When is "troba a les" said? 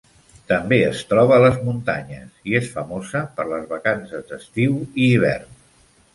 1.11-1.59